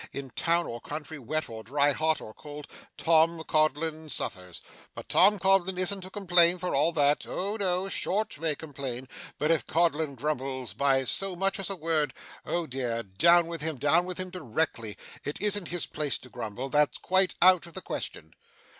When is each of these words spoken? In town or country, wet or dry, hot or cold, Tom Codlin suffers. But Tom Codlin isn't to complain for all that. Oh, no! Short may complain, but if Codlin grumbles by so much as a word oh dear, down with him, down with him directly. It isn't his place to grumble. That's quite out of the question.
In 0.13 0.31
town 0.31 0.65
or 0.65 0.81
country, 0.81 1.19
wet 1.19 1.47
or 1.47 1.63
dry, 1.63 1.91
hot 1.91 2.19
or 2.21 2.33
cold, 2.33 2.65
Tom 2.97 3.43
Codlin 3.43 4.09
suffers. 4.09 4.59
But 4.95 5.09
Tom 5.09 5.37
Codlin 5.37 5.77
isn't 5.77 6.01
to 6.01 6.09
complain 6.09 6.57
for 6.57 6.73
all 6.73 6.91
that. 6.93 7.27
Oh, 7.27 7.55
no! 7.55 7.87
Short 7.87 8.39
may 8.39 8.55
complain, 8.55 9.07
but 9.37 9.51
if 9.51 9.67
Codlin 9.67 10.15
grumbles 10.15 10.73
by 10.73 11.03
so 11.03 11.35
much 11.35 11.59
as 11.59 11.69
a 11.69 11.75
word 11.75 12.15
oh 12.47 12.65
dear, 12.65 13.03
down 13.03 13.45
with 13.45 13.61
him, 13.61 13.77
down 13.77 14.05
with 14.07 14.17
him 14.19 14.31
directly. 14.31 14.97
It 15.23 15.39
isn't 15.39 15.67
his 15.67 15.85
place 15.85 16.17
to 16.17 16.29
grumble. 16.29 16.69
That's 16.69 16.97
quite 16.97 17.35
out 17.39 17.67
of 17.67 17.73
the 17.75 17.81
question. 17.81 18.33